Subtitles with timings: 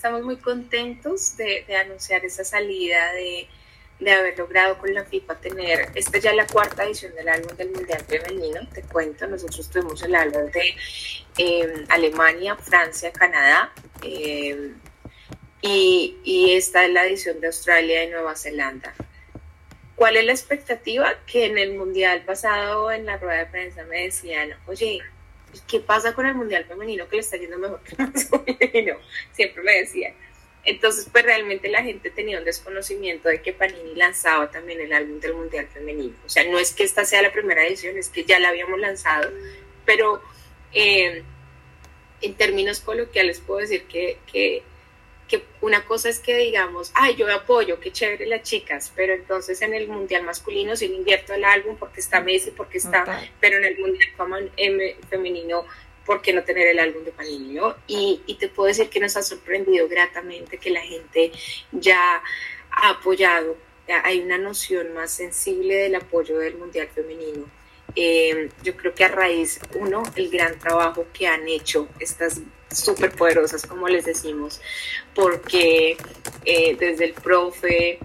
[0.00, 3.46] estamos muy contentos de, anunciar esa salida de
[3.98, 7.70] de haber logrado con la FIFA tener, esta ya la cuarta edición del álbum del
[7.70, 10.74] Mundial Femenino, te cuento, nosotros tuvimos el álbum de
[11.36, 13.70] em, Alemania, Francia, Canadá,
[14.02, 14.74] em,
[15.60, 18.94] y, y, esta es la edición de Australia y Nueva Zelanda.
[19.96, 21.12] ¿Cuál es la expectativa?
[21.26, 25.02] Que en el Mundial pasado, en la rueda de prensa, me decían, oye,
[25.66, 28.12] ¿qué pasa con el Mundial Femenino que le está yendo mejor que el
[28.58, 28.96] Femenino?
[29.32, 30.14] Siempre me decían
[30.64, 35.18] entonces, pues realmente la gente tenía un desconocimiento de que Panini lanzaba también el álbum
[35.18, 36.14] del Mundial Femenino.
[36.26, 38.78] O sea, no es que esta sea la primera edición, es que ya la habíamos
[38.78, 39.30] lanzado,
[39.86, 40.20] pero
[40.72, 41.22] eh,
[42.20, 44.62] en términos coloquiales puedo decir que, que,
[45.30, 49.62] que, una cosa es que digamos, ay, yo apoyo, qué chévere las chicas, pero entonces
[49.62, 53.64] en el Mundial masculino sí invierto el álbum porque está Messi, porque está, pero en
[53.64, 54.08] el Mundial
[55.08, 55.64] femenino
[56.04, 57.76] ¿por qué no tener el álbum de Panini, no?
[57.86, 61.30] Y, y te puedo decir que nos ha sorprendido gratamente que la gente
[61.70, 62.20] ya
[62.72, 67.44] ha apoyado, hay una noción más sensible del apoyo del Mundial Femenino.
[67.96, 73.12] Eh, yo creo que a raíz, uno, el gran trabajo que han hecho estas súper
[73.12, 74.60] poderosas, como les decimos,
[75.14, 75.96] porque
[76.44, 77.98] eh, desde el profe,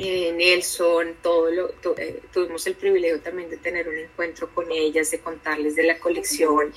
[0.00, 5.10] eh, Nelson, todo lo, eh, tuvimos el privilegio también de tener un encuentro con ellas,
[5.10, 6.72] de contarles de la colección,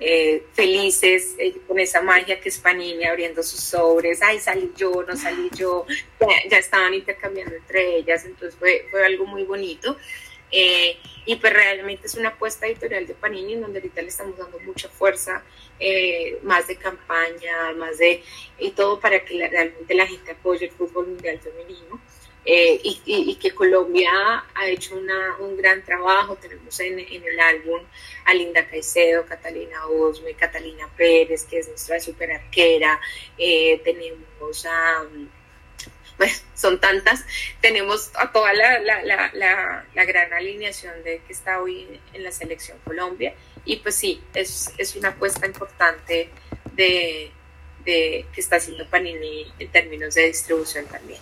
[0.00, 1.36] eh, felices
[1.68, 5.86] con esa magia que es Panini abriendo sus sobres, ay, salí yo, no salí yo,
[6.50, 9.96] ya, estaban intercambiando entre ellas, entonces fue, fue algo muy bonito.
[11.26, 14.58] Y pues realmente es una apuesta editorial de Panini en donde ahorita le estamos dando
[14.60, 15.42] mucha fuerza,
[16.42, 18.22] más de campaña, más de,
[18.58, 22.00] y todo para que realmente la gente apoye el fútbol mundial femenino.
[22.46, 24.10] Eh, y, que Colombia
[24.54, 24.96] ha hecho
[25.40, 26.36] un gran trabajo.
[26.36, 27.80] Tenemos en, el álbum
[28.26, 33.00] a Linda Caicedo, Catalina Osme, Catalina Pérez, que es nuestra super arquera.
[33.38, 35.04] Eh, tenemos a.
[36.54, 37.24] son tantas.
[37.60, 43.34] Tenemos a toda la, la, gran alineación de que está hoy en la selección Colombia.
[43.64, 46.30] Y pues sí, es, es una apuesta importante
[46.74, 47.30] de,
[47.84, 51.20] de que está haciendo Panini en términos de distribución también.